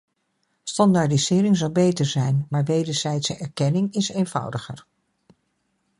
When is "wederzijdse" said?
2.63-3.37